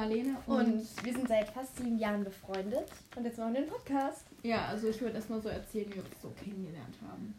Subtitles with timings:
[0.00, 0.36] Marlene.
[0.46, 2.86] Und, und, wir sind seit fast sieben Jahren befreundet.
[3.16, 4.24] Und jetzt machen wir den Podcast.
[4.42, 7.34] Ja, also ich würde erstmal so erzählen, wie wir uns so kennengelernt haben.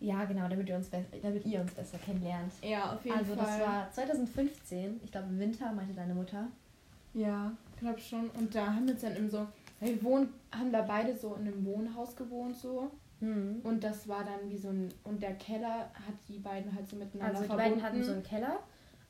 [0.00, 2.52] Ja, genau, damit, wir uns damit ihr uns besser kennenlernt.
[2.62, 3.44] Ja, auf jeden also, Fall.
[3.44, 6.46] Also das war 2015, ich glaube im Winter, meinte deine Mutter.
[7.14, 8.30] Ja, glaube schon.
[8.30, 9.46] Und da haben wir uns dann im so,
[9.80, 12.92] wir wohnen, haben da beide so in einem Wohnhaus gewohnt so.
[13.20, 13.60] Mhm.
[13.64, 16.94] Und das war dann wie so ein, und der Keller hat die beiden halt so
[16.94, 17.50] miteinander verbunden.
[17.50, 18.60] Also die beiden hatten so einen Keller,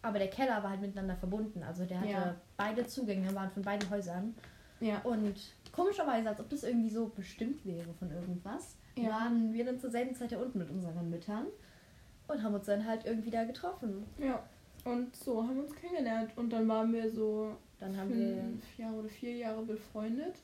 [0.02, 1.62] aber der Keller war halt miteinander verbunden.
[1.62, 2.34] Also der hatte ja.
[2.56, 4.34] beide Zugänge, waren von beiden Häusern.
[4.80, 5.00] Ja.
[5.00, 5.34] Und
[5.72, 9.10] komischerweise, als ob das irgendwie so bestimmt wäre von irgendwas, ja.
[9.10, 11.46] waren wir dann zur selben Zeit da unten mit unseren Müttern
[12.28, 14.04] und haben uns dann halt irgendwie da getroffen.
[14.18, 14.42] Ja.
[14.84, 16.30] Und so haben wir uns kennengelernt.
[16.36, 20.38] Und dann waren wir so dann haben fünf wir Jahre oder vier Jahre befreundet.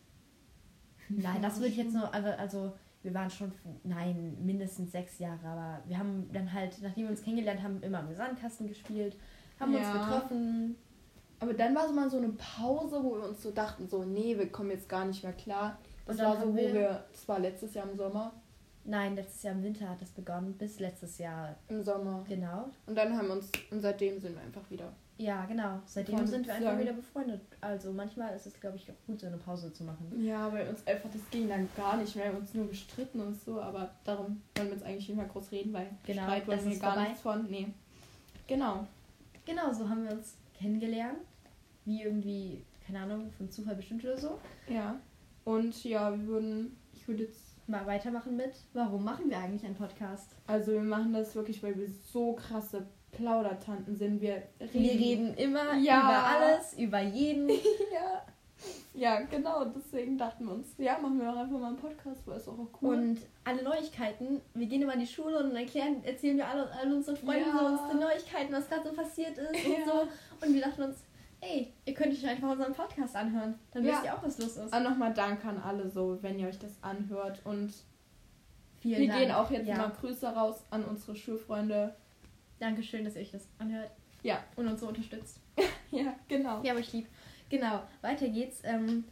[1.08, 5.46] Nein, das würde ich jetzt nur, also, also wir waren schon, nein, mindestens sechs Jahre,
[5.46, 9.16] aber wir haben dann halt, nachdem wir uns kennengelernt haben, immer im Sandkasten gespielt,
[9.58, 9.78] haben ja.
[9.78, 10.76] uns getroffen.
[11.40, 14.36] Aber dann war so mal so eine Pause, wo wir uns so dachten, so, nee,
[14.38, 15.78] wir kommen jetzt gar nicht mehr klar.
[16.06, 18.32] Das war so, wo wir, wir, das war letztes Jahr im Sommer,
[18.86, 21.56] Nein, letztes Jahr im Winter hat das begonnen, bis letztes Jahr.
[21.68, 22.24] Im Sommer.
[22.28, 22.68] Genau.
[22.86, 24.92] Und dann haben wir uns, und seitdem sind wir einfach wieder.
[25.16, 25.80] Ja, genau.
[25.86, 27.40] Seitdem Freunde sind wir einfach wieder befreundet.
[27.60, 30.12] Also manchmal ist es, glaube ich, gut, so eine Pause zu machen.
[30.22, 32.26] Ja, weil uns einfach, das ging dann gar nicht mehr.
[32.26, 35.28] Wir haben uns nur gestritten und so, aber darum wollen wir jetzt eigentlich nicht mehr
[35.28, 37.08] groß reden, weil genau, Streit wollen wir gar vorbei.
[37.08, 37.46] nichts von.
[37.48, 37.68] Nee.
[38.46, 38.86] Genau.
[39.44, 41.18] Genau, so haben wir uns kennengelernt.
[41.84, 44.38] Wie irgendwie, keine Ahnung, von Zufall bestimmt oder so.
[44.68, 44.98] Ja.
[45.44, 49.74] Und ja, wir würden, ich würde jetzt mal weitermachen mit, warum machen wir eigentlich einen
[49.74, 50.34] Podcast?
[50.46, 54.20] Also wir machen das wirklich, weil wir so krasse Plaudertanten sind.
[54.20, 56.00] Wir reden, wir reden immer ja.
[56.00, 57.48] über alles, über jeden.
[57.92, 58.26] ja.
[58.94, 62.36] Ja, genau, deswegen dachten wir uns, ja, machen wir auch einfach mal einen Podcast, weil
[62.36, 62.96] es auch, auch cool.
[62.96, 66.94] Und alle Neuigkeiten, wir gehen immer in die Schule und erklären, erzählen wir alle, alle
[66.94, 67.58] unseren Freunden ja.
[67.58, 69.74] so unsere Neuigkeiten, was gerade so passiert ist ja.
[69.74, 70.46] und so.
[70.46, 70.98] Und wir dachten uns,
[71.40, 73.58] ey, ihr könnt euch einfach unseren Podcast anhören.
[73.72, 73.92] Dann ja.
[73.92, 74.74] wisst ihr auch, was los ist.
[74.74, 77.40] Und nochmal Dank an alle so, wenn ihr euch das anhört.
[77.44, 77.74] Und
[78.80, 79.20] Vielen wir Dank.
[79.20, 79.76] gehen auch jetzt ja.
[79.76, 81.94] mal Grüße raus an unsere Schulfreunde.
[82.60, 83.90] Dankeschön, dass ihr euch das anhört.
[84.22, 84.42] Ja.
[84.56, 85.40] Und uns so unterstützt.
[85.90, 86.62] ja, genau.
[86.62, 87.06] Ja, aber ich lieb.
[87.54, 88.62] Genau, weiter geht's.
[88.64, 89.04] Ähm,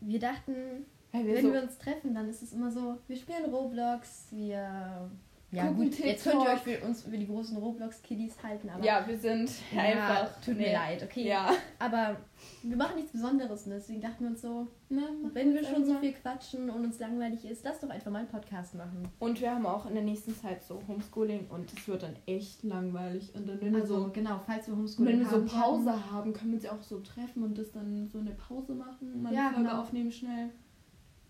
[0.00, 3.44] wir dachten, wir wenn so wir uns treffen, dann ist es immer so, wir spielen
[3.44, 5.10] Roblox, wir
[5.52, 6.06] ja Gucken gut, TikTok.
[6.06, 8.84] jetzt könnt ihr euch für uns für die großen Roblox-Kiddies halten, aber...
[8.84, 10.40] Ja, wir sind ja, einfach...
[10.40, 10.72] Tut mir nee.
[10.72, 11.28] leid, okay.
[11.28, 11.50] Ja.
[11.78, 12.16] Aber
[12.62, 15.02] wir machen nichts Besonderes und deswegen dachten wir uns so, Na,
[15.32, 18.28] wenn wir schon so viel quatschen und uns langweilig ist, lass doch einfach mal einen
[18.28, 19.08] Podcast machen.
[19.18, 22.62] Und wir haben auch in der nächsten Zeit so Homeschooling und es wird dann echt
[22.62, 23.34] langweilig.
[23.34, 26.12] Und dann, wenn also, wir so, genau, falls wir Homeschooling Wenn wir so Pause haben,
[26.12, 29.32] haben, können wir uns auch so treffen und das dann so eine Pause machen, mal
[29.32, 29.82] ja, eine Folge genau.
[29.82, 30.50] aufnehmen schnell.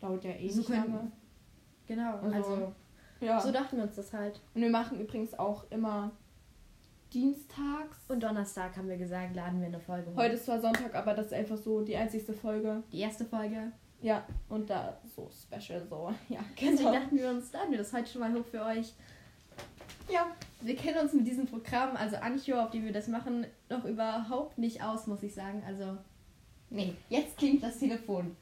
[0.00, 1.10] Dauert ja eh so nicht lange.
[1.86, 2.72] Genau, also, also
[3.22, 3.40] ja.
[3.40, 4.40] So dachten wir uns das halt.
[4.54, 6.12] Und wir machen übrigens auch immer
[7.12, 7.98] dienstags.
[8.08, 10.16] Und Donnerstag haben wir gesagt, laden wir eine Folge hoch.
[10.16, 12.82] Heute ist zwar Sonntag, aber das ist einfach so die einzigste Folge.
[12.90, 13.72] Die erste Folge.
[14.00, 16.12] Ja, und da so special so.
[16.28, 16.72] Ja, genau.
[16.72, 18.92] Deswegen dachten wir uns, laden wir das heute schon mal hoch für euch.
[20.10, 20.26] Ja,
[20.60, 24.58] wir kennen uns mit diesem Programm, also Ancho, auf dem wir das machen, noch überhaupt
[24.58, 25.62] nicht aus, muss ich sagen.
[25.66, 25.96] Also,
[26.70, 28.36] nee, jetzt klingt das Telefon.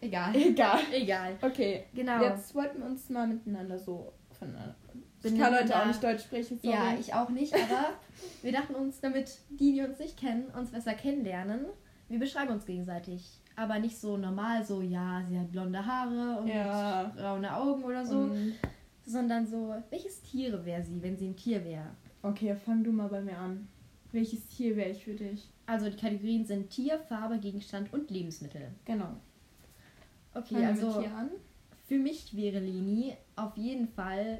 [0.00, 0.34] Egal.
[0.34, 0.80] Egal.
[0.92, 1.36] Egal.
[1.42, 1.84] Okay.
[1.94, 2.22] Genau.
[2.22, 4.74] Jetzt wollten wir uns mal miteinander so voneinander.
[5.22, 6.58] Ich kann heute auch nicht Deutsch sprechen.
[6.62, 6.74] Sorry.
[6.74, 7.90] Ja, ich auch nicht, aber
[8.42, 11.66] wir dachten uns, damit die, die uns nicht kennen, uns besser kennenlernen,
[12.08, 13.40] wir beschreiben uns gegenseitig.
[13.56, 17.12] Aber nicht so normal, so, ja, sie hat blonde Haare und ja.
[17.14, 18.20] braune Augen oder so.
[18.20, 18.54] Mhm.
[19.04, 21.90] Sondern so, welches Tier wäre sie, wenn sie ein Tier wäre?
[22.22, 23.68] Okay, fang du mal bei mir an.
[24.12, 25.48] Welches Tier wäre ich für dich?
[25.66, 28.68] Also die Kategorien sind Tier, Farbe, Gegenstand und Lebensmittel.
[28.84, 29.16] Genau.
[30.34, 31.04] Okay, also
[31.88, 34.38] für mich wäre Leni auf jeden Fall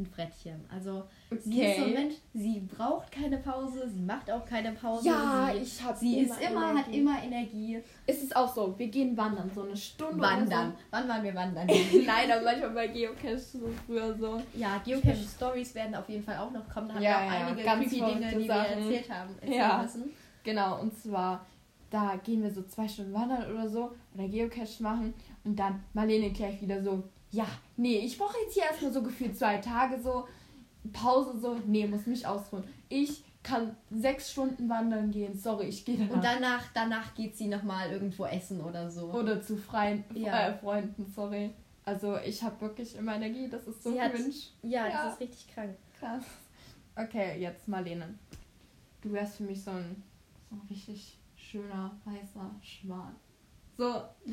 [0.00, 0.60] ein Frettchen.
[0.74, 1.40] Also okay.
[1.42, 5.08] sie ist so ein Mensch, sie braucht keine Pause, sie macht auch keine Pause.
[5.08, 6.78] Ja, sie, ich habe Sie immer ist immer, Energie.
[6.78, 7.82] hat immer Energie.
[8.06, 10.72] Ist es auch so, wir gehen wandern, so eine Stunde Wandern.
[10.72, 10.78] So.
[10.90, 11.66] Wann waren wir wandern?
[12.06, 14.42] Nein, aber manchmal bei Geocache so früher so.
[14.54, 16.88] Ja, Geocache-Stories werden auf jeden Fall auch noch kommen.
[16.88, 18.48] Da haben ja, wir auch ja, einige ganz Dinge, die Sachen.
[18.48, 19.82] wir erzählt haben, erzählen ja.
[19.82, 20.10] müssen.
[20.42, 21.46] Genau, und zwar
[21.90, 25.12] da gehen wir so zwei Stunden wandern oder so oder Geocache machen
[25.44, 27.46] und dann Marlene gleich wieder so, ja,
[27.76, 30.26] nee, ich brauche jetzt hier erstmal so gefühlt zwei Tage so
[30.92, 32.64] Pause so, nee, muss mich ausruhen.
[32.88, 36.14] Ich kann sechs Stunden wandern gehen, sorry, ich gehe danach.
[36.14, 39.12] Und danach, danach geht sie nochmal irgendwo essen oder so.
[39.12, 40.48] Oder zu freien ja.
[40.48, 41.50] äh, Freunden, sorry.
[41.84, 44.32] Also ich habe wirklich immer Energie, das ist so cringe.
[44.62, 45.76] Ja, ja, das ist richtig krank.
[45.98, 46.24] Krass.
[46.96, 48.14] Okay, jetzt Marlene.
[49.00, 50.02] Du wärst für mich so ein,
[50.50, 51.16] so ein richtig
[51.50, 53.14] schöner weißer Schwan.
[53.76, 53.86] So,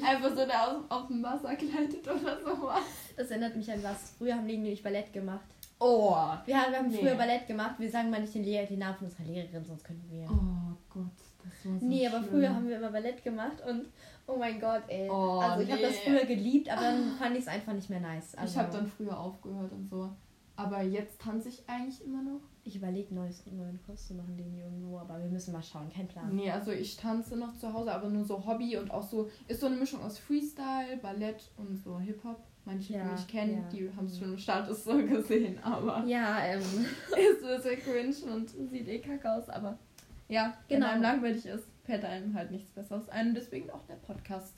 [0.06, 2.84] einfach so, der auf, auf dem Wasser gleitet oder sowas.
[3.16, 4.12] Das erinnert mich an was.
[4.18, 5.46] Früher haben die nämlich Ballett gemacht.
[5.80, 6.16] Oh.
[6.46, 6.98] Wir haben, wir haben nee.
[6.98, 7.76] früher Ballett gemacht.
[7.78, 10.28] Wir sagen mal nicht den, Lehrer, den Namen unserer Lehrerin, sonst könnten wir.
[10.30, 11.06] Oh Gott,
[11.44, 13.86] das war so Nee, aber früher haben wir immer Ballett gemacht und
[14.28, 15.10] oh mein Gott, ey.
[15.10, 15.74] Oh, also ich nee.
[15.74, 18.36] habe das früher geliebt, aber dann fand ich es einfach nicht mehr nice.
[18.36, 20.10] Also, ich habe dann früher aufgehört und so.
[20.56, 22.42] Aber jetzt tanze ich eigentlich immer noch.
[22.68, 26.08] Ich überlege, neues, neuen Kurs zu machen, den irgendwo, aber wir müssen mal schauen, kein
[26.08, 26.36] Plan.
[26.36, 29.62] Nee, also ich tanze noch zu Hause, aber nur so Hobby und auch so, ist
[29.62, 32.44] so eine Mischung aus Freestyle, Ballett und so Hip-Hop.
[32.66, 33.70] Manche, ja, die mich kennen, ja.
[33.70, 36.04] die haben es schon im Status so gesehen, aber.
[36.08, 36.60] Ja, ähm.
[36.60, 39.80] ist so sehr cringe und sieht eh kacke aus, aber
[40.28, 40.88] ja, genau.
[40.88, 43.34] wenn einem langweilig ist, fällt einem halt nichts Besseres ein.
[43.34, 44.54] Deswegen auch der Podcast.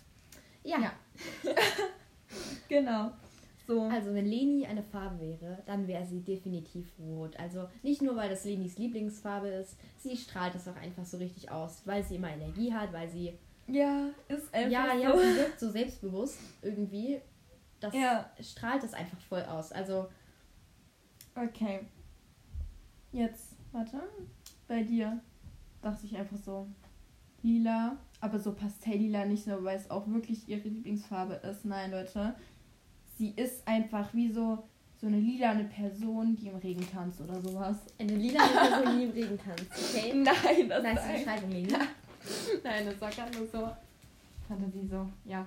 [0.63, 0.79] Ja.
[0.79, 0.91] ja.
[2.67, 3.11] genau.
[3.69, 3.83] So.
[3.83, 7.37] Also wenn Leni eine Farbe wäre, dann wäre sie definitiv rot.
[7.37, 11.51] Also nicht nur, weil das Lenis Lieblingsfarbe ist, sie strahlt das auch einfach so richtig
[11.51, 13.37] aus, weil sie immer Energie hat, weil sie...
[13.67, 15.01] Ja, ist einfach Ja, so.
[15.03, 17.21] ja, sie wirkt so selbstbewusst irgendwie.
[17.79, 18.31] Das ja.
[18.41, 19.71] strahlt das einfach voll aus.
[19.71, 20.07] Also...
[21.35, 21.81] Okay.
[23.11, 24.01] Jetzt, warte.
[24.67, 25.21] Bei dir
[25.83, 26.67] dachte ich einfach so
[27.43, 31.65] lila, aber so pastellila, nicht nur, weil es auch wirklich ihre Lieblingsfarbe ist.
[31.65, 32.33] Nein, Leute
[33.19, 34.63] sie ist einfach wie so,
[34.99, 37.75] so eine lilane Person, die im Regen tanzt oder sowas.
[37.99, 40.13] Eine lilane Person, die im Regen tanzt, okay?
[40.15, 41.49] Nein, das ist eine Beschreibung.
[42.63, 43.69] Nein, das war gerade nur so
[44.47, 45.45] Fantasie so, ja.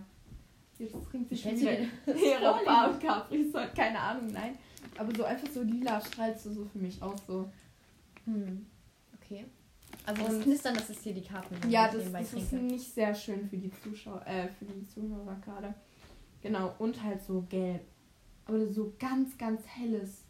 [0.79, 1.73] Jetzt trinkt sich schon wieder
[2.07, 4.59] ihre Farbe Capri, keine Ahnung, nein.
[4.99, 7.49] Aber so einfach so lila strahlst du so für mich auch so.
[8.25, 8.67] Hm.
[9.15, 9.45] Okay.
[10.05, 11.57] Also das Knistern, das ist hier die Karten.
[11.71, 15.75] Ja, das, das ist nicht sehr schön für die Zuschauer, äh, für die Zuhörer gerade.
[16.43, 17.83] Genau, und halt so gelb.
[18.45, 20.25] Aber so ganz, ganz helles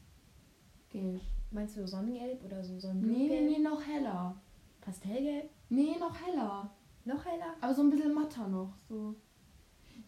[0.91, 1.23] Gelb.
[1.51, 3.31] Meinst du Sonnengelb oder so Sonnengelb?
[3.31, 4.35] Nee, nee, noch heller.
[4.81, 5.49] Pastellgelb?
[5.71, 6.71] Nee, noch heller.
[7.05, 7.55] Noch heller?
[7.61, 8.75] Aber so ein bisschen matter noch.
[8.89, 9.15] So.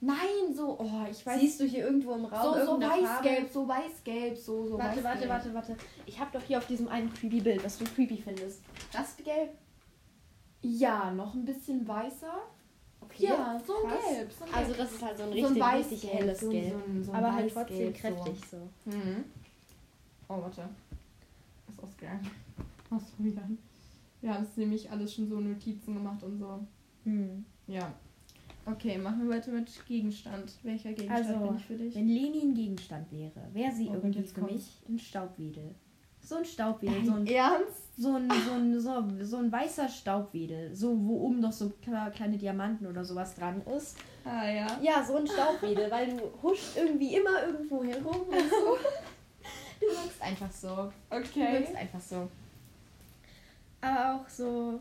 [0.01, 1.41] Nein, so, oh, ich weiß.
[1.41, 5.29] Siehst du hier irgendwo im Raum so, so weißgelb, so weißgelb, so, so Warte, warte,
[5.29, 5.77] warte, warte.
[6.05, 8.63] Ich habe doch hier auf diesem einen creepy Bild, was du creepy findest.
[8.93, 9.51] Das gelb?
[10.61, 12.35] Ja, noch ein bisschen weißer.
[13.15, 13.27] Okay.
[13.27, 14.33] Ja, so ein Gelb.
[14.33, 16.75] So ein also das ist halt so ein richtig, so ein richtig helles so, Gelb.
[17.03, 18.57] So ein, aber halt trotzdem kräftig so.
[18.91, 19.25] Mhm.
[20.29, 20.69] Oh, warte.
[21.69, 22.31] Ist ausgegangen.
[22.91, 23.43] Was wieder?
[24.21, 26.61] Wir haben es nämlich alles schon so Notizen gemacht und so.
[27.05, 27.45] Mhm.
[27.67, 27.93] Ja.
[28.67, 30.53] Okay, machen wir weiter mit Gegenstand.
[30.63, 31.95] Welcher Gegenstand also, bin ich für dich?
[31.95, 35.75] Wenn Leni ein Gegenstand wäre, wäre sie oh, irgendwie für mich ein Staubwedel.
[36.25, 37.05] So ein Staubwedel.
[37.05, 37.99] So ein, Ernst?
[37.99, 40.75] So ein, so, ein, so, so ein weißer Staubwedel.
[40.75, 43.99] So, wo oben noch so kleine Diamanten oder sowas dran ist.
[44.25, 44.67] Ah ja.
[44.83, 48.79] Ja, so ein Staubwedel, weil du huscht irgendwie immer irgendwo herum und so.
[49.81, 50.93] Du wirkst einfach so.
[51.11, 51.27] Okay.
[51.35, 52.29] Du wirkst einfach so.
[53.83, 54.81] Aber auch so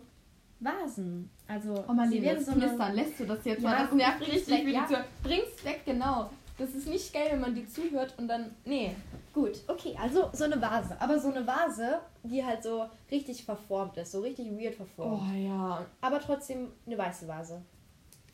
[0.61, 1.29] Vasen.
[1.45, 2.93] Also, oh man, sie wäre so eine...
[2.93, 3.83] lässt du das jetzt ja, mal.
[3.83, 4.87] Das nervt richtig, weg, ja.
[4.87, 6.29] du bringst weg, genau.
[6.57, 8.51] Das ist nicht geil, wenn man die zuhört und dann.
[8.63, 8.95] Nee.
[9.33, 10.95] Gut, okay, also so eine Vase.
[11.01, 15.23] Aber so eine Vase, die halt so richtig verformt ist, so richtig weird verformt.
[15.27, 15.85] Oh ja.
[16.01, 17.63] Aber trotzdem eine weiße Vase.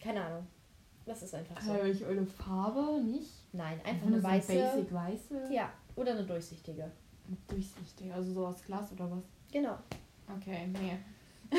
[0.02, 0.46] Keine Ahnung.
[1.06, 1.74] Das ist einfach so.
[1.84, 3.02] Ich eine Farbe?
[3.02, 3.32] Nicht?
[3.54, 4.54] Nein, einfach, eine weiße.
[4.54, 5.50] Basic weiße?
[5.54, 6.84] Ja, oder eine durchsichtige.
[6.84, 9.24] Eine durchsichtige, also so aus Glas oder was?
[9.52, 9.78] Genau.
[10.36, 10.98] Okay, nee.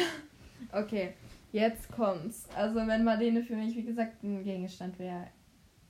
[0.73, 1.15] okay,
[1.51, 2.47] jetzt kommt's.
[2.55, 5.29] Also wenn Marlene für mich, wie gesagt, ein Gegenstand wäre,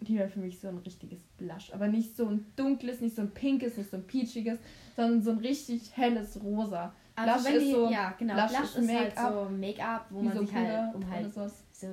[0.01, 1.73] die wäre für mich so ein richtiges Blush.
[1.73, 4.59] Aber nicht so ein dunkles, nicht so ein pinkes, nicht so ein peachiges,
[4.97, 6.93] sondern so ein richtig helles Rosa.
[7.17, 8.35] Also Blush ist so, ja, genau.
[8.35, 11.49] Blush, Blush ist, ist halt so Make-up, wo man so sich halt, um halt so,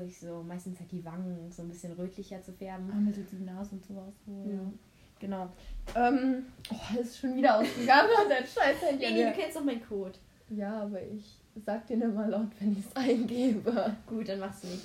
[0.08, 2.90] so, meistens halt die Wangen so ein bisschen rötlicher zu färben.
[2.92, 4.14] Ah, mit die Nase und sowas.
[4.26, 4.56] So, ja.
[4.56, 4.72] ja.
[5.20, 5.50] Genau.
[5.96, 9.12] Ähm, oh, ist schon wieder ausgegangen, dein scheiß Handy.
[9.12, 10.18] Nee, du kennst doch meinen Code.
[10.50, 13.96] Ja, aber ich sag dir mal laut, wenn ich es eingebe.
[14.06, 14.84] Gut, dann machst du nicht.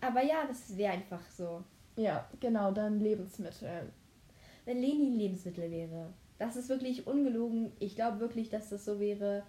[0.00, 1.64] Aber ja, das wäre einfach so.
[1.96, 3.92] Ja, genau, dann Lebensmittel.
[4.64, 6.12] Wenn Leni Lebensmittel wäre.
[6.38, 7.72] Das ist wirklich ungelogen.
[7.78, 9.42] Ich glaube wirklich, dass das so wäre.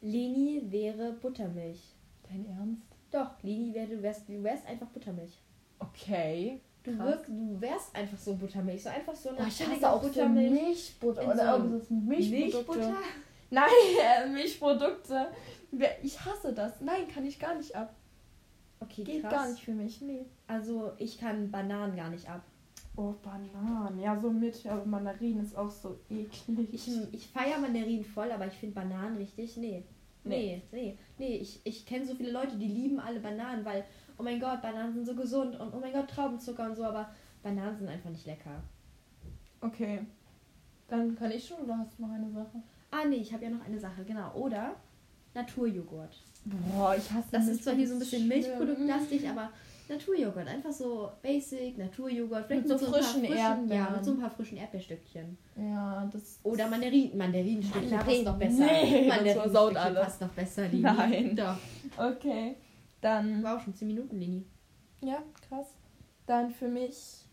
[0.00, 1.80] Leni wäre Buttermilch.
[2.28, 2.86] Dein Ernst?
[3.10, 5.38] Doch, Leni wäre, du wärst, du wärst einfach Buttermilch.
[5.78, 6.60] Okay.
[6.82, 8.82] Du, wirk, du wärst einfach so Buttermilch.
[8.82, 10.48] So einfach so eine oh, ich hasse auch Buttermilch.
[10.48, 12.96] So Milchbutter oder so irgendwas Milchbutter.
[13.50, 13.68] Nein,
[14.02, 15.26] äh, Milchprodukte.
[16.02, 16.80] Ich hasse das.
[16.80, 17.94] Nein, kann ich gar nicht ab.
[18.92, 19.32] Okay, Geht krass.
[19.32, 20.26] gar nicht für mich, nee.
[20.46, 22.42] Also ich kann Bananen gar nicht ab.
[22.94, 23.98] Oh, Bananen.
[23.98, 26.68] Ja, so mit, aber Mandarinen ist auch so eklig.
[26.72, 29.84] Ich, ich feiere Mandarinen voll, aber ich finde Bananen richtig, nee.
[30.24, 31.36] Nee, nee, nee.
[31.38, 33.84] Ich, ich kenne so viele Leute, die lieben alle Bananen, weil,
[34.18, 37.10] oh mein Gott, Bananen sind so gesund und oh mein Gott, Traubenzucker und so, aber
[37.42, 38.62] Bananen sind einfach nicht lecker.
[39.62, 40.06] Okay.
[40.86, 42.62] Dann kann ich schon oder hast du noch eine Sache?
[42.90, 44.32] Ah, nee, ich habe ja noch eine Sache, genau.
[44.34, 44.76] Oder
[45.34, 46.22] Naturjoghurt.
[46.44, 47.46] Boah, ich hasse das.
[47.46, 49.50] Das ist zwar hier so ein bisschen Milchproduktlastig, aber
[49.88, 53.84] Naturjoghurt, einfach so basic Naturjoghurt, vielleicht mit, mit so, so frischen, frischen Erdbeeren.
[53.84, 55.38] Ja, mit so ein paar frischen Erdbeerstückchen.
[55.56, 56.40] Ja, das.
[56.42, 58.24] Oder Mandarin, Mandarinstückchen Mandarin.
[58.24, 58.64] passt noch besser.
[58.64, 60.82] Nee, Mandarinstückchen passt noch besser, Lini.
[60.82, 61.36] Nein.
[61.36, 61.56] Doch.
[61.96, 62.56] Okay.
[63.00, 63.42] Dann.
[63.42, 64.44] War auch schon 10 Minuten, Lini.
[65.00, 65.66] Ja, krass.
[66.26, 67.26] Dann für mich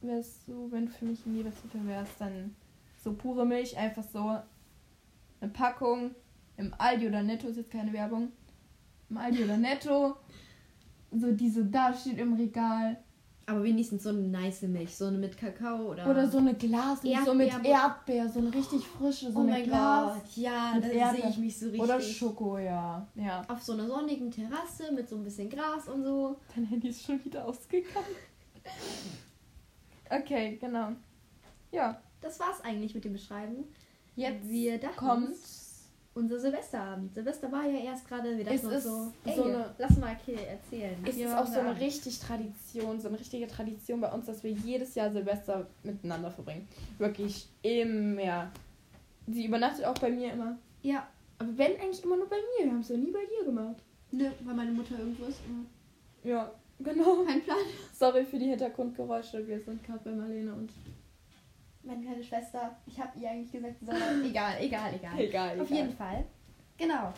[0.00, 2.54] wärst du, wenn du für mich ein Lebensmittel wärst, dann
[3.02, 4.36] so pure Milch, einfach so
[5.40, 6.14] eine Packung
[6.56, 8.32] im Aldi oder Netto, ist jetzt keine Werbung.
[9.10, 10.16] Im Aldi oder Netto.
[11.12, 12.96] So die so da steht im Regal.
[13.48, 16.10] Aber wenigstens so eine nice Milch, so eine mit Kakao oder.
[16.10, 19.62] Oder so eine Glas Erdbeer, so mit Erdbeer, so eine richtig frische, so oh eine
[19.62, 20.14] Glas.
[20.14, 20.36] Gott.
[20.36, 21.80] Ja, da sehe ich mich so richtig.
[21.80, 23.06] Oder Schoko, ja.
[23.14, 23.42] ja.
[23.46, 26.40] Auf so einer sonnigen Terrasse mit so ein bisschen Gras und so.
[26.56, 28.16] Dein Handy ist schon wieder ausgegangen.
[30.10, 30.88] okay, genau.
[31.70, 32.02] Ja.
[32.20, 33.64] Das war's eigentlich mit dem Beschreiben.
[34.16, 35.36] Jetzt wir kommt
[36.16, 37.14] unser Silvesterabend.
[37.14, 40.96] Silvester war ja erst gerade, dachten uns so, ey, so eine, lass mal erzählen.
[41.04, 44.50] Es ist auch so eine richtig Tradition, so eine richtige Tradition bei uns, dass wir
[44.50, 46.66] jedes Jahr Silvester miteinander verbringen.
[46.98, 48.50] Wirklich immer.
[49.26, 50.56] Sie übernachtet auch bei mir immer.
[50.82, 51.06] Ja.
[51.38, 53.76] Aber wenn eigentlich immer nur bei mir, wir haben es ja nie bei dir gemacht.
[54.10, 55.40] Nö, weil meine Mutter irgendwo ist.
[56.24, 57.24] Ja, genau.
[57.24, 57.58] Kein Plan.
[57.92, 60.70] Sorry für die Hintergrundgeräusche, wir sind gerade bei Marlene und
[61.86, 65.18] meine kleine Schwester, ich habe ihr eigentlich gesagt, sie soll egal, egal, egal.
[65.18, 65.78] Egal, Auf egal.
[65.78, 66.26] jeden Fall.
[66.76, 67.12] Genau.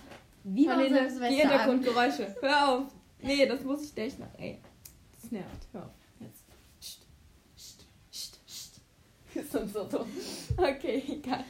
[0.44, 1.28] Wie war unser Silvester?
[1.28, 2.36] Die Hintergrundgeräusche.
[2.40, 2.84] Hör auf.
[3.20, 4.34] Nee, das muss ich echt machen.
[4.38, 4.60] Ey,
[5.20, 5.68] das nervt.
[5.72, 5.90] Hör auf.
[6.20, 6.44] Jetzt.
[6.80, 7.06] Psst.
[7.56, 7.86] Psst.
[8.10, 8.46] Psst.
[8.46, 8.80] Psst.
[9.34, 10.06] Ist uns so dumm.
[10.56, 11.44] Okay, egal.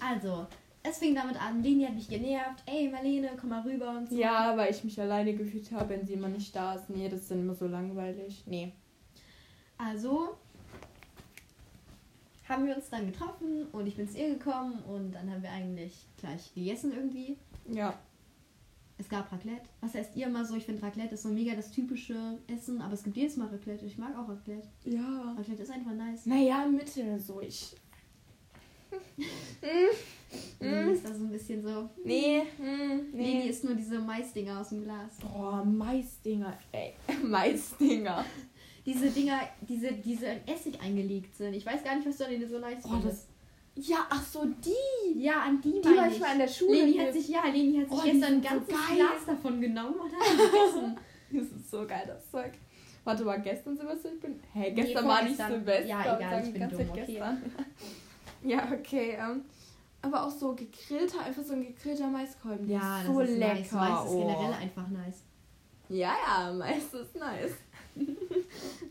[0.00, 0.46] Also,
[0.82, 2.62] es fing damit an, Leni hat mich genervt.
[2.66, 4.16] Ey, Marlene, komm mal rüber und so.
[4.16, 6.90] Ja, weil ich mich alleine gefühlt habe, wenn sie immer nicht da ist.
[6.90, 8.42] Nee, das ist dann immer so langweilig.
[8.46, 8.72] Nee.
[9.78, 10.36] Also,
[12.54, 15.50] haben wir uns dann getroffen und ich bin zu ihr gekommen und dann haben wir
[15.50, 17.36] eigentlich gleich gegessen irgendwie.
[17.68, 17.98] Ja.
[18.96, 19.68] Es gab Raclette.
[19.80, 20.54] Was heißt ihr immer so?
[20.54, 23.84] Ich finde Raclette ist so mega das typische Essen, aber es gibt jedes Mal Raclette.
[23.86, 24.68] Ich mag auch Raclette.
[24.84, 25.34] Ja.
[25.36, 26.26] Raclette ist einfach nice.
[26.26, 27.40] Naja, Mitte so.
[27.40, 27.74] Ich.
[30.60, 30.90] mm.
[30.92, 31.90] ist da so ein bisschen so.
[32.04, 33.16] Nee, mm, nee.
[33.16, 35.16] Nee, die ist nur diese Maisdinger aus dem Glas.
[35.20, 36.94] Boah, Maisdinger, ey.
[37.24, 38.24] Maisdinger
[38.86, 41.54] diese Dinger, diese, diese in Essig eingelegt sind.
[41.54, 43.28] Ich weiß gar nicht, was du an denen so nice oh, findest.
[43.76, 45.20] Ja, ach so, die.
[45.20, 46.84] Ja, an die, die war ich mal in der Schule.
[46.84, 49.94] Leni hat sich, ja, Leni hat sich oh, gestern ein ganzes so Glas davon genommen
[49.94, 50.96] und hat gegessen.
[51.32, 52.52] das ist so geil, das Zeug.
[53.02, 54.10] Warte mal, gestern Silvester?
[54.14, 54.40] Ich bin.
[54.52, 55.86] Hä, hey, gestern nee, war nicht Silvester.
[55.86, 57.04] Ja, egal, ich bin dumm, okay.
[57.06, 57.42] gestern.
[58.42, 59.18] ja, okay.
[59.18, 59.44] Um, ähm,
[60.02, 62.68] aber auch so gegrillter, einfach so ein gegrillter Maiskolben.
[62.68, 63.54] Ja, ist so ist lecker.
[63.54, 63.72] Nice.
[63.72, 64.62] Mais ist generell oh.
[64.62, 65.22] einfach nice.
[65.88, 67.52] Ja, ja, Mais ist nice.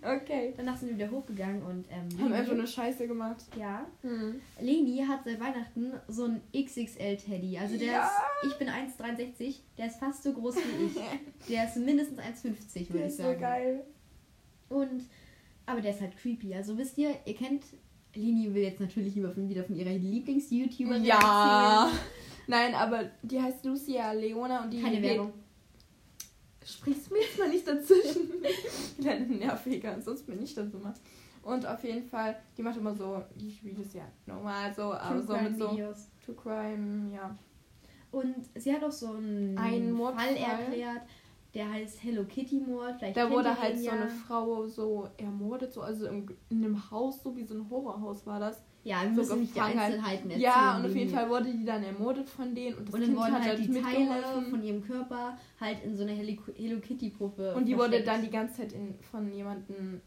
[0.02, 0.54] okay.
[0.56, 3.38] Danach sind wir wieder hochgegangen und ähm, haben einfach eine Scheiße gemacht.
[3.58, 3.86] Ja.
[4.02, 4.42] Mhm.
[4.60, 7.58] Leni hat seit Weihnachten so ein XXL-Teddy.
[7.58, 8.06] Also der ja.
[8.06, 10.94] ist, ich bin 1,63, der ist fast so groß wie ich.
[11.50, 13.32] der ist mindestens 1,50, würde ich sagen.
[13.32, 13.84] Ist so geil.
[14.70, 15.04] Und,
[15.66, 16.54] aber der ist halt creepy.
[16.56, 17.64] Also wisst ihr, ihr kennt,
[18.16, 21.92] Leni will jetzt natürlich lieber von, wieder von ihrer Lieblings-YouTuberin Ja.
[22.48, 25.34] Nein, aber die heißt Lucia Leona und die Keine Werbung
[26.66, 28.32] sprichst mir jetzt mal nicht dazwischen.
[29.02, 30.94] Kleine Nerviger, sonst bin ich das immer.
[31.44, 35.22] Und auf jeden Fall, die macht immer so, ich wie das ja normal so, aber
[35.22, 36.10] so mit so Videos.
[36.26, 37.36] True Crime, ja.
[38.12, 41.02] Und sie hat auch so einen, einen Fall erklärt,
[41.54, 42.96] der heißt Hello Kitty Mord.
[42.98, 47.22] Vielleicht da wurde halt so eine Frau so ermordet, so also in, in einem Haus,
[47.22, 48.64] so wie so ein Horrorhaus war das.
[48.84, 50.42] Ja, wir müssen nicht die Einzelheiten erzählen.
[50.42, 53.10] Ja, und auf jeden Fall wurde die dann ermordet von denen und das und dann
[53.10, 57.10] kind wurden hat halt die Teile von ihrem Körper halt in so eine Hello Kitty
[57.10, 57.94] Puppe Und die versteckt.
[57.94, 60.02] wurde dann die ganze Zeit in, von jemandem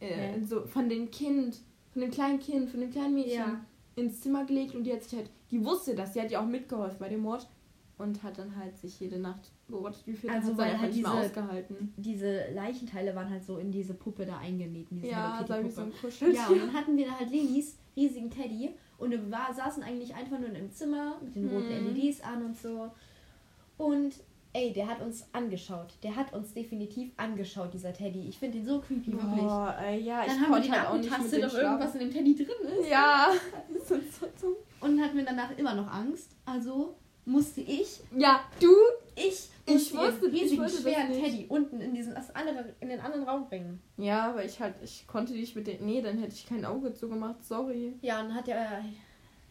[0.00, 0.46] äh, ja.
[0.46, 1.60] so von dem Kind,
[1.92, 3.60] von dem kleinen Kind, von dem kleinen Mädchen ja.
[3.96, 6.46] ins Zimmer gelegt und die hat sich halt, die wusste das, die hat ja auch
[6.46, 7.48] mitgeholfen bei dem Mord
[7.98, 11.94] und hat dann halt sich jede Nacht beobachtet, wie viel also weil halt diese, ausgehalten.
[11.96, 14.88] Diese Leichenteile waren halt so in diese Puppe da eingenäht.
[15.02, 15.92] Ja, sag ich so ein
[16.32, 20.14] Ja, und dann hatten wir da halt Lenis riesigen Teddy und wir war, saßen eigentlich
[20.14, 21.94] einfach nur in einem Zimmer mit den roten hm.
[21.94, 22.90] LEDs an und so.
[23.76, 24.14] Und
[24.52, 25.94] ey, der hat uns angeschaut.
[26.02, 28.28] Der hat uns definitiv angeschaut, dieser Teddy.
[28.28, 29.42] Ich finde den so creepy, wirklich.
[29.42, 32.34] Boah, äh, ja, dann ich haben wir den halt abgetastet, ob irgendwas in dem Teddy
[32.34, 32.90] drin ist.
[32.90, 33.32] Ja.
[34.80, 36.36] und hatten wir danach immer noch Angst.
[36.44, 36.96] Also
[37.26, 38.00] musste ich.
[38.16, 38.72] Ja, du.
[39.16, 39.50] Ich.
[39.66, 43.80] Ich wusste, ich wollte schweren Teddy unten in diesen andere, in den anderen Raum bringen.
[43.96, 45.86] Ja, aber ich halt, ich konnte nicht mit den.
[45.86, 47.94] Nee, dann hätte ich kein Auge zugemacht, sorry.
[48.02, 48.84] Ja, und hat der,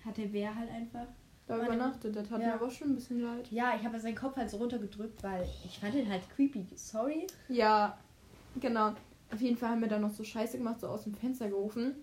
[0.05, 1.07] hat der Bär halt einfach.
[1.47, 2.47] Da übernachtet, das hat ja.
[2.47, 3.47] mir aber schon ein bisschen leid.
[3.51, 6.65] Ja, ich habe seinen Kopf halt so runtergedrückt, weil ich fand ihn halt creepy.
[6.75, 7.27] Sorry.
[7.49, 7.97] Ja,
[8.61, 8.93] genau.
[9.31, 11.95] Auf jeden Fall haben wir dann noch so Scheiße gemacht, so aus dem Fenster gerufen.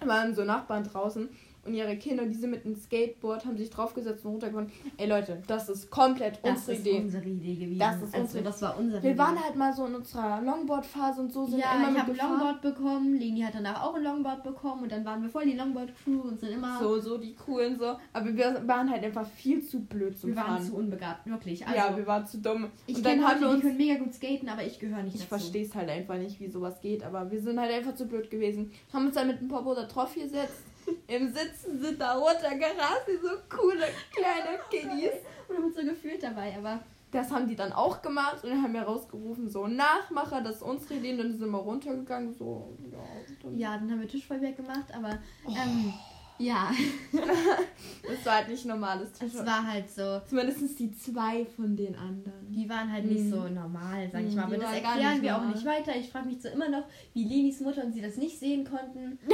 [0.00, 1.30] waren so Nachbarn draußen
[1.66, 4.70] und ihre Kinder, die sind mit einem Skateboard, haben sich draufgesetzt und runtergefahren.
[4.96, 6.98] Ey Leute, das ist komplett das unsere ist Idee.
[7.00, 7.78] unsere Idee gewesen.
[7.78, 9.18] Das ist also, unsere das war unsere Wir Idee.
[9.18, 12.16] waren halt mal so in unserer Longboard-Phase und so sind ja, immer ich habe ein
[12.18, 15.56] Longboard bekommen, Leni hat danach auch ein Longboard bekommen und dann waren wir voll die
[15.56, 16.78] Longboard-Crew und sind immer...
[16.80, 17.96] So, so die coolen so.
[18.12, 20.54] Aber wir waren halt einfach viel zu blöd zum Wir Fahren.
[20.56, 21.66] waren zu unbegabt, wirklich.
[21.66, 22.68] Also, ja, wir waren zu dumm.
[22.86, 23.56] Ich und dann haben wir uns...
[23.56, 26.40] Die können mega gut skaten, aber ich gehöre nicht Ich verstehe es halt einfach nicht,
[26.40, 28.70] wie sowas geht, aber wir sind halt einfach zu blöd gewesen.
[28.92, 30.62] Haben uns dann mit ein Popo da drauf gesetzt
[31.06, 35.12] im Sitzen sind da runtergerast, wie so coole kleine Kiddies.
[35.48, 36.80] Und haben uns so gefühlt dabei, aber.
[37.10, 40.94] Das haben die dann auch gemacht und haben wir rausgerufen, so Nachmacher, das ist unsere
[40.94, 41.12] Idee.
[41.12, 42.98] Und dann sind wir runtergegangen, so, ja.
[43.40, 45.20] Dann, ja, dann haben wir Tischfeuerwerk gemacht, aber.
[45.46, 45.50] Oh.
[45.50, 45.94] Ähm,
[46.38, 46.72] ja.
[47.12, 49.32] das war halt nicht normales Tisch.
[49.34, 50.20] Es war halt so.
[50.28, 52.50] Zumindest die zwei von den anderen.
[52.50, 53.54] Die waren halt nicht so mhm.
[53.54, 54.44] normal, sag ich mal.
[54.44, 55.50] Aber das erklären wir normal.
[55.50, 55.96] auch nicht weiter.
[55.96, 59.18] Ich frage mich so immer noch, wie Lenis Mutter und sie das nicht sehen konnten.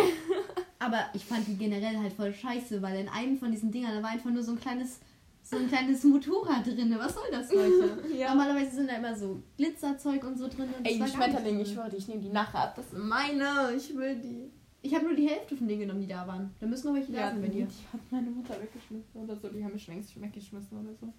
[0.81, 4.03] Aber ich fand die generell halt voll scheiße, weil in einem von diesen Dingern, da
[4.03, 5.01] war einfach nur so ein kleines
[5.43, 6.95] so ein kleines Motorrad drin.
[6.99, 8.03] Was soll das, Leute?
[8.17, 8.29] ja.
[8.29, 10.69] Normalerweise sind da immer so Glitzerzeug und so drin.
[10.77, 12.75] Und Ey, die Schmetterlinge, ich schwöre, ich nehme die nachher ab.
[12.77, 13.73] Das sind meine.
[13.77, 14.51] Ich will die.
[14.83, 16.55] Ich habe nur die Hälfte von denen genommen, die da waren.
[16.59, 17.67] Da müssen noch welche ja, da sein bei dir.
[17.67, 19.49] Die hat meine Mutter weggeschmissen oder so.
[19.49, 21.13] Die haben mich längst weggeschmissen oder so.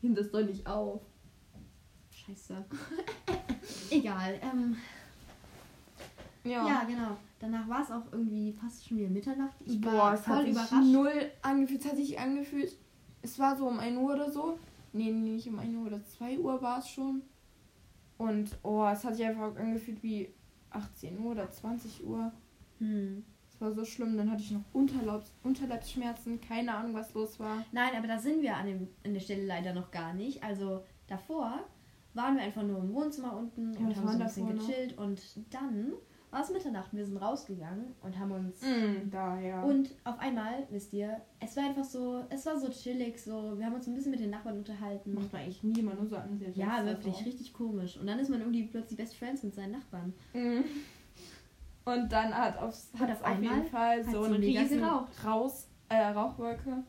[0.00, 1.00] Nimm das doch nicht auf.
[2.10, 2.64] Scheiße.
[3.90, 4.38] Egal.
[4.42, 4.76] Ähm,
[6.44, 6.68] ja.
[6.68, 7.16] ja, genau.
[7.40, 9.56] Danach war es auch irgendwie fast schon wieder Mitternacht.
[9.64, 10.92] Ich Boah, war es voll hat sich überrascht.
[10.92, 11.84] null angefühlt.
[11.84, 12.76] Es hat sich angefühlt.
[13.22, 14.58] Es war so um 1 Uhr oder so.
[14.92, 17.22] Nee, nicht um 1 Uhr oder 2 Uhr war es schon.
[18.16, 20.28] Und oh, es hat sich einfach angefühlt wie
[20.70, 22.32] 18 Uhr oder 20 Uhr.
[22.78, 23.24] Hm.
[23.48, 27.64] Es war so schlimm, dann hatte ich noch Unterleibs Unterleibsschmerzen, keine Ahnung, was los war.
[27.72, 30.42] Nein, aber da sind wir an, dem, an der Stelle leider noch gar nicht.
[30.42, 31.64] Also davor
[32.14, 35.04] waren wir einfach nur im Wohnzimmer unten ja, und haben so ein bisschen gechillt noch?
[35.04, 35.92] und dann
[36.30, 36.92] war es Mitternacht.
[36.92, 38.60] Wir sind rausgegangen und haben uns.
[38.62, 39.62] Mm, da, ja.
[39.62, 43.66] Und auf einmal, wisst ihr, es war einfach so, es war so chillig, so, wir
[43.66, 45.14] haben uns ein bisschen mit den Nachbarn unterhalten.
[45.14, 46.56] Macht man eigentlich nie, man nur so an sich.
[46.56, 47.24] Ja, wirklich, auch.
[47.26, 47.96] richtig komisch.
[47.96, 50.12] Und dann ist man irgendwie plötzlich Best Friends mit seinen Nachbarn.
[50.34, 50.64] Mm.
[51.84, 54.84] Und dann hat, aufs, auf, auf jeden Fall so eine riesen
[55.24, 56.84] Raus, äh, Rauchwolke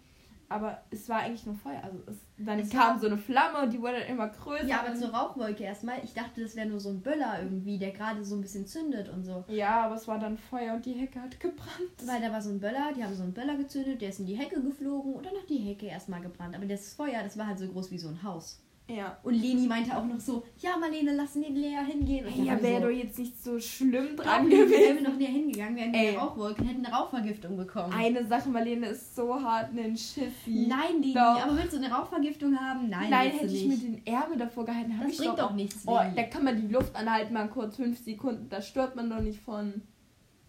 [0.49, 1.81] aber es war eigentlich nur Feuer.
[1.83, 4.65] Also es, dann es kam so eine Flamme und die wurde dann immer größer.
[4.65, 6.03] Ja, aber zur Rauchwolke erstmal.
[6.03, 9.09] Ich dachte, das wäre nur so ein Böller irgendwie, der gerade so ein bisschen zündet
[9.09, 9.45] und so.
[9.47, 11.69] Ja, aber es war dann Feuer und die Hecke hat gebrannt.
[12.05, 14.25] Weil da war so ein Böller, die haben so einen Böller gezündet, der ist in
[14.25, 16.55] die Hecke geflogen und dann hat die Hecke erstmal gebrannt.
[16.55, 18.59] Aber das Feuer, das war halt so groß wie so ein Haus.
[18.89, 19.17] Ja.
[19.23, 22.25] Und Leni meinte auch noch so, ja Marlene, lass den Lea hingehen.
[22.25, 24.71] Und ja, wäre so, doch jetzt nicht so schlimm dran gewesen.
[24.71, 27.93] Wären wir noch näher hingegangen, wären wir in der Rauchwolke hätten eine Rauchvergiftung bekommen.
[27.93, 30.67] Eine Sache, Marlene ist so hart ein Schissi.
[30.67, 31.41] Nein, Leni, doch.
[31.43, 32.89] aber willst du eine Rauchvergiftung haben?
[32.89, 34.99] Nein, Nein hätte ich mir den Ärmel davor gehalten.
[35.01, 35.83] Das bringt doch, doch nichts.
[35.85, 38.49] Oh, da kann man die Luft anhalten, mal kurz fünf Sekunden.
[38.49, 39.81] Da stört man doch nicht von.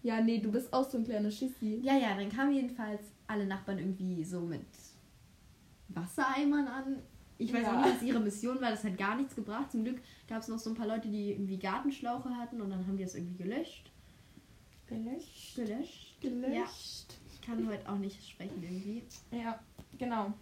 [0.03, 1.79] Ja, nee, du bist auch so ein kleiner Schissi.
[1.83, 4.65] Ja, ja, dann kamen jedenfalls alle Nachbarn irgendwie so mit
[5.89, 6.95] Wassereimern an
[7.41, 7.79] ich weiß ja.
[7.79, 8.69] auch nicht, was ihre Mission war.
[8.69, 9.71] Das hat gar nichts gebracht.
[9.71, 12.85] Zum Glück gab es noch so ein paar Leute, die irgendwie Gartenschlauche hatten und dann
[12.85, 13.91] haben die das irgendwie gelöscht.
[14.87, 15.55] Gelöscht?
[15.55, 16.21] Gelöscht.
[16.21, 16.53] Gelöscht.
[16.53, 16.65] Ja.
[17.33, 19.03] Ich kann heute auch nicht sprechen irgendwie.
[19.31, 19.59] Ja,
[19.97, 20.33] genau.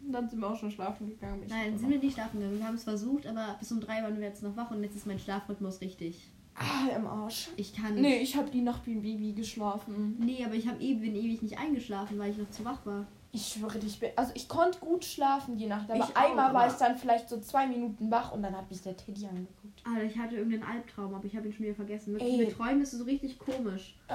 [0.00, 1.42] Und dann sind wir auch schon schlafen gegangen.
[1.48, 2.58] Nein, sind wir nicht schlafen gegangen.
[2.58, 4.96] Wir haben es versucht, aber bis um drei waren wir jetzt noch wach und jetzt
[4.96, 6.28] ist mein Schlafrhythmus richtig.
[6.54, 7.50] Ah, im Arsch.
[7.56, 7.94] Ich kann.
[7.96, 10.16] Nee, ich habe die Nacht wie ein Baby geschlafen.
[10.18, 13.06] Nee, aber ich habe eben ewig nicht eingeschlafen, weil ich noch zu wach war.
[13.30, 16.66] Ich schwöre dich, also ich konnte gut schlafen die Nacht, aber ich einmal auch, war
[16.66, 19.82] ich dann vielleicht so zwei Minuten wach und dann hat mich der Teddy angeguckt.
[19.84, 22.14] Alter, ich hatte irgendeinen Albtraum, aber ich habe ihn schon wieder vergessen.
[22.14, 23.94] Wirklich, mit Träumen ist es so richtig komisch.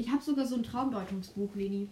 [0.00, 1.88] Ich habe sogar so ein Traumdeutungsbuch, Leni.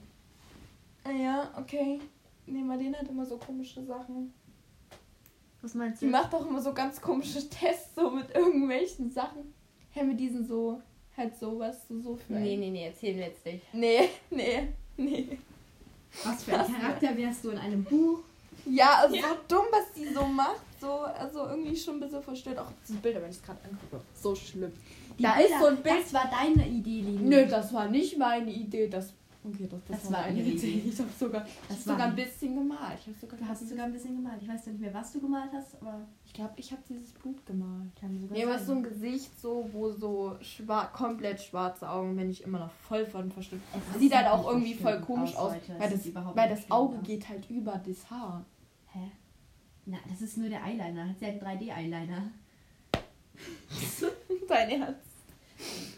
[1.02, 1.98] Ah ja, okay.
[2.46, 4.32] Nee, Marlene hat immer so komische Sachen.
[5.60, 6.06] Was meinst du?
[6.06, 9.52] Die macht doch immer so ganz komische Tests, so mit irgendwelchen Sachen.
[9.90, 10.80] Hä, mit diesen so,
[11.16, 12.34] halt sowas, so, so für.
[12.34, 13.74] Nee, nee, nee, erzähl mir jetzt nicht.
[13.74, 15.38] Nee, nee, nee.
[16.24, 18.20] Was für ein Charakter wärst du in einem Buch?
[18.66, 19.22] Ja, also ja.
[19.22, 20.60] so dumm, was die so macht.
[20.80, 22.58] So, also irgendwie schon ein bisschen verstört.
[22.58, 24.02] Auch diese Bilder, wenn ich es gerade angucke.
[24.14, 24.72] So schlimm.
[25.18, 26.04] Die da Bilder, ist so ein Bild.
[26.04, 27.28] Das war deine Idee, Linie.
[27.28, 28.88] Nö, das war nicht meine Idee.
[28.88, 29.12] Das
[29.46, 30.82] Okay, das, das, das war eine Idee.
[30.86, 32.98] Ich habe sogar, das sogar ein bisschen gemalt.
[33.06, 34.42] Ich sogar du hast sogar ein bisschen gemalt.
[34.42, 37.44] Ich weiß nicht mehr, was du gemalt hast, aber ich glaube, ich habe dieses Blut
[37.46, 37.92] gemalt.
[38.34, 42.58] Ja, aber so ein Gesicht so, wo so schwar komplett schwarze Augen, wenn ich immer
[42.58, 43.62] noch voll von verstimmt.
[43.94, 47.28] Es sieht halt auch irgendwie voll komisch aus, aus weil das, weil das Auge geht
[47.28, 48.44] halt über das Haar.
[48.88, 49.12] Hä?
[49.84, 51.08] Na, das ist nur der Eyeliner.
[51.08, 52.30] Hat sie einen 3D-Eyeliner.
[54.48, 55.05] Dein Ernst?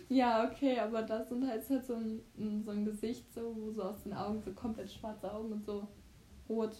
[0.08, 2.22] Ja, okay, aber das sind halt, halt so, ein,
[2.64, 5.86] so ein Gesicht, so, wo so aus den Augen so komplett schwarze Augen und so
[6.48, 6.70] rot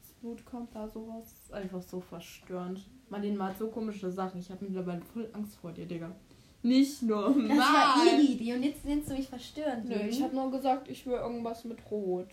[0.00, 1.32] das Blut kommt da so raus.
[1.32, 2.88] ist einfach so verstörend.
[3.08, 4.40] Marlene macht so komische Sachen.
[4.40, 6.14] Ich habe mittlerweile voll Angst vor dir, Digga.
[6.62, 7.48] Nicht normal.
[7.48, 9.88] Das war ihre Idee und jetzt nennst du mich verstörend.
[9.88, 12.28] Nö, ich habe nur gesagt, ich will irgendwas mit Rot.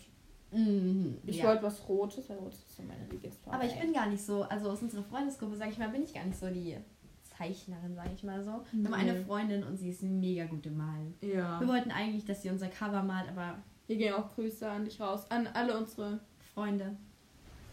[0.50, 1.46] Mhm, ich ja.
[1.46, 3.58] wollte was Rotes, weil Rot ist so meine Lieblingsfarbe.
[3.58, 6.14] Aber ich bin gar nicht so, also aus unserer Freundesgruppe, sage ich mal, bin ich
[6.14, 6.76] gar nicht so die
[7.36, 8.64] Zeichnerin, sage ich mal so.
[8.72, 11.14] Wir haben eine Freundin und sie ist mega gut im Malen.
[11.20, 11.60] Ja.
[11.60, 13.58] Wir wollten eigentlich, dass sie unser Cover malt, aber...
[13.86, 16.20] Hier gehen auch Grüße an dich raus, an alle unsere
[16.54, 16.96] Freunde.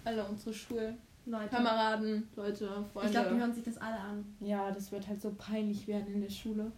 [0.03, 0.95] Alle unsere Schul...
[1.25, 1.49] Leute.
[1.49, 3.07] Kameraden, Leute, Freunde.
[3.07, 4.35] Ich glaube, die hören sich das alle an.
[4.39, 6.71] Ja, das wird halt so peinlich werden in der Schule.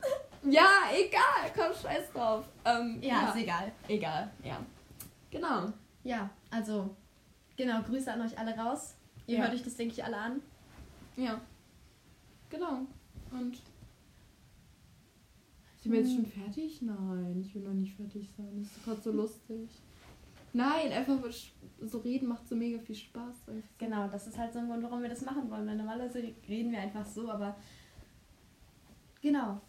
[0.50, 2.44] ja, egal, komm, scheiß drauf.
[2.64, 3.72] Ähm, ja, ja, ist egal.
[3.86, 4.58] Egal, ja.
[5.30, 5.72] Genau.
[6.02, 6.96] Ja, also,
[7.56, 8.96] genau, Grüße an euch alle raus.
[9.26, 9.44] Ihr ja.
[9.44, 10.42] hört euch das, denke ich, alle an.
[11.16, 11.40] Ja.
[12.52, 12.86] Genau.
[13.30, 13.56] Und.
[15.80, 16.16] Sind wir jetzt hm.
[16.16, 16.82] schon fertig?
[16.82, 18.62] Nein, ich will noch nicht fertig sein.
[18.62, 19.68] Das ist gerade so lustig.
[20.52, 21.18] Nein, einfach
[21.80, 23.46] so reden macht so mega viel Spaß.
[23.78, 25.66] Genau, das ist halt so ein Grund, warum wir das machen wollen.
[25.66, 27.56] Weil normalerweise reden wir einfach so, aber
[29.22, 29.60] genau.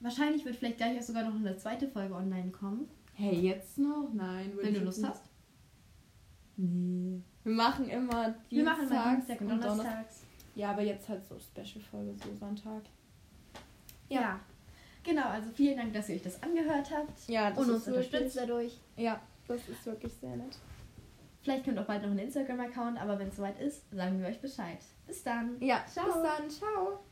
[0.00, 2.88] Wahrscheinlich wird vielleicht gleich auch sogar noch eine zweite Folge online kommen.
[3.14, 4.10] Hey, jetzt noch?
[4.12, 4.52] Nein.
[4.60, 5.24] Wenn du Lust hast?
[6.56, 7.22] Nee.
[7.44, 10.24] Wir machen immer Dienstag, wir machen immer Dienstag und Donnerstags.
[10.60, 12.82] Ja, aber jetzt halt so Special-Folge, so Sonntag.
[14.10, 14.20] Ja.
[14.20, 14.40] ja.
[15.02, 17.28] Genau, also vielen Dank, dass ihr euch das angehört habt.
[17.28, 18.78] Ja, das und uns unterstützt dadurch.
[18.98, 19.18] Ja.
[19.48, 20.58] Das ist wirklich sehr nett.
[21.40, 24.38] Vielleicht kommt auch bald noch ein Instagram-Account, aber wenn es soweit ist, sagen wir euch
[24.38, 24.76] Bescheid.
[25.06, 25.56] Bis dann.
[25.62, 26.04] Ja, Ciao.
[26.04, 26.50] bis dann.
[26.50, 27.00] Ciao.